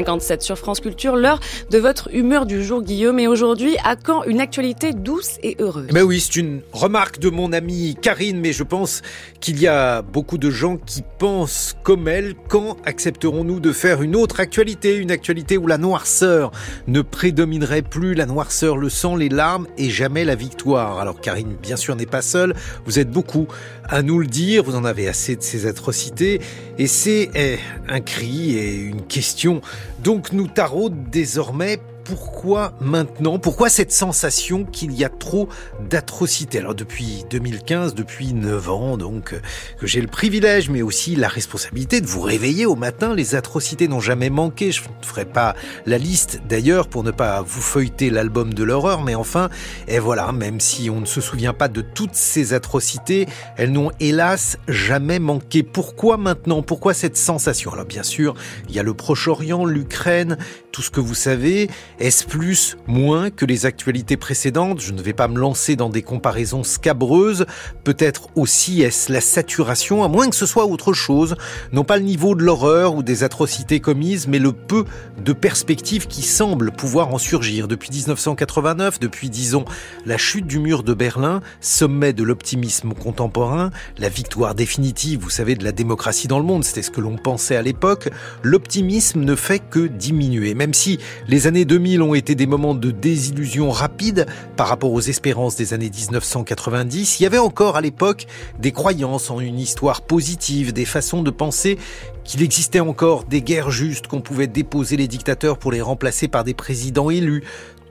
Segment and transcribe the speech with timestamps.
[0.00, 1.40] 57 sur France Culture, l'heure
[1.72, 3.18] de votre humeur du jour, Guillaume.
[3.18, 5.88] Et aujourd'hui, à quand une actualité douce et heureuse?
[5.92, 9.02] Mais oui, c'est une remarque de mon amie Karine, mais je pense
[9.40, 12.36] qu'il y a beaucoup de gens qui pensent comme elle.
[12.46, 14.94] Quand accepterons-nous de faire une autre actualité?
[14.94, 16.52] Une actualité où la noirceur
[16.86, 21.00] ne prédominerait plus, la noirceur, le sang, les larmes et jamais la victoire.
[21.00, 22.54] Alors Karine, bien sûr, n'est pas seule.
[22.86, 23.48] Vous êtes beaucoup
[23.88, 24.62] à nous le dire.
[24.62, 26.40] Vous en avez assez de ces atrocités.
[26.78, 27.58] Et c'est eh,
[27.88, 29.60] un cri et une question
[30.00, 35.50] donc nous taraude désormais pourquoi maintenant Pourquoi cette sensation qu'il y a trop
[35.90, 39.38] d'atrocités Alors depuis 2015, depuis 9 ans, donc
[39.78, 43.14] que j'ai le privilège, mais aussi la responsabilité de vous réveiller au matin.
[43.14, 44.72] Les atrocités n'ont jamais manqué.
[44.72, 45.54] Je ne ferai pas
[45.84, 49.50] la liste d'ailleurs pour ne pas vous feuilleter l'album de l'horreur, mais enfin,
[49.86, 53.26] et voilà, même si on ne se souvient pas de toutes ces atrocités,
[53.58, 55.62] elles n'ont hélas jamais manqué.
[55.62, 56.62] Pourquoi maintenant?
[56.62, 57.70] Pourquoi cette sensation?
[57.70, 58.34] Alors bien sûr,
[58.70, 60.38] il y a le Proche-Orient, l'Ukraine,
[60.72, 61.68] tout ce que vous savez.
[62.00, 64.80] Est-ce plus, moins que les actualités précédentes?
[64.80, 67.44] Je ne vais pas me lancer dans des comparaisons scabreuses.
[67.82, 71.34] Peut-être aussi est-ce la saturation, à moins que ce soit autre chose.
[71.72, 74.84] Non pas le niveau de l'horreur ou des atrocités commises, mais le peu
[75.24, 77.66] de perspectives qui semblent pouvoir en surgir.
[77.66, 79.64] Depuis 1989, depuis disons
[80.06, 85.56] la chute du mur de Berlin, sommet de l'optimisme contemporain, la victoire définitive, vous savez,
[85.56, 88.08] de la démocratie dans le monde, c'était ce que l'on pensait à l'époque,
[88.44, 90.54] l'optimisme ne fait que diminuer.
[90.54, 95.00] Même si les années 2000 ont été des moments de désillusion rapide par rapport aux
[95.00, 97.18] espérances des années 1990.
[97.18, 98.26] Il y avait encore à l'époque
[98.58, 101.78] des croyances en une histoire positive, des façons de penser
[102.24, 106.44] qu'il existait encore des guerres justes, qu'on pouvait déposer les dictateurs pour les remplacer par
[106.44, 107.42] des présidents élus,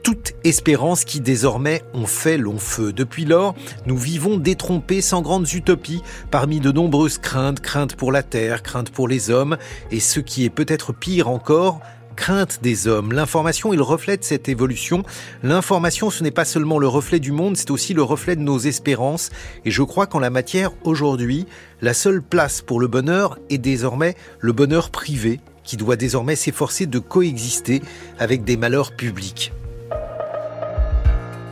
[0.04, 2.94] toute espérance qui désormais ont fait long feu.
[2.94, 3.56] Depuis lors,
[3.88, 8.92] nous vivons détrompés sans grandes utopies, parmi de nombreuses craintes, craintes pour la terre, craintes
[8.92, 9.58] pour les hommes,
[9.92, 11.82] et ce qui est peut-être pire encore,
[12.18, 13.14] crainte des hommes.
[13.14, 15.04] L'information, il reflète cette évolution.
[15.44, 18.60] L'information, ce n'est pas seulement le reflet du monde, c'est aussi le reflet de nos
[18.60, 19.30] espérances.
[19.64, 21.46] Et je crois qu'en la matière, aujourd'hui,
[21.82, 26.88] la seule place pour le bonheur est désormais le bonheur privé, qui doit désormais s'efforcer
[26.88, 27.82] de coexister
[28.20, 29.54] avec des malheurs publics.